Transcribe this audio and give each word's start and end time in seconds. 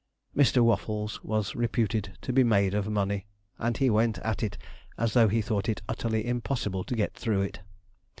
Mr. 0.35 0.63
Waffles 0.63 1.23
was 1.23 1.55
reputed 1.55 2.17
to 2.21 2.33
be 2.33 2.43
made 2.43 2.73
of 2.73 2.89
money, 2.89 3.27
and 3.59 3.77
he 3.77 3.87
went 3.87 4.17
at 4.23 4.41
it 4.41 4.57
as 4.97 5.13
though 5.13 5.27
he 5.27 5.43
thought 5.43 5.69
it 5.69 5.83
utterly 5.87 6.25
impossible 6.25 6.83
to 6.83 6.95
get 6.95 7.13
through 7.13 7.43
it. 7.43 7.59